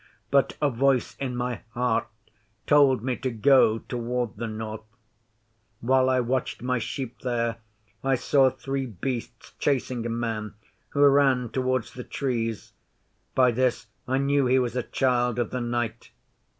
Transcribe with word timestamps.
But 0.31 0.57
a 0.59 0.71
voice 0.71 1.15
in 1.17 1.35
my 1.35 1.61
heart 1.75 2.07
told 2.65 3.03
me 3.03 3.15
to 3.17 3.29
go 3.29 3.77
toward 3.77 4.35
the 4.35 4.47
north. 4.47 4.81
While 5.79 6.09
I 6.09 6.19
watched 6.21 6.63
my 6.63 6.79
sheep 6.79 7.19
there 7.19 7.57
I 8.03 8.15
saw 8.15 8.49
three 8.49 8.87
Beasts 8.87 9.53
chasing 9.59 10.03
a 10.07 10.09
man, 10.09 10.55
who 10.89 11.05
ran 11.05 11.49
toward 11.51 11.83
the 11.83 12.03
Trees. 12.03 12.73
By 13.35 13.51
this 13.51 13.85
I 14.07 14.17
knew 14.17 14.47
he 14.47 14.57
was 14.57 14.75
a 14.75 14.81
Child 14.81 15.37
of 15.37 15.51
the 15.51 15.61
Night. 15.61 16.09